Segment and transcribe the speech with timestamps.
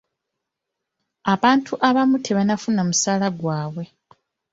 [1.33, 3.85] Abantu abamu tebannafuna musaala gwabwe.